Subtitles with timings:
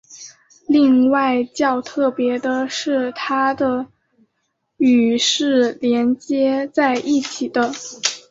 [0.67, 3.85] 另外较特别的是它的
[4.77, 7.71] 与是连接在一起的。